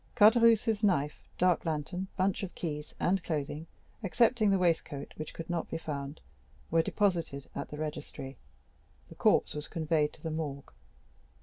[0.15, 3.67] Caderousse's knife, dark lantern, bunch of keys, and clothing,
[4.01, 6.21] excepting the waistcoat, which could not be found,
[6.71, 8.35] were deposited at the registry;
[9.09, 10.73] the corpse was conveyed to the morgue.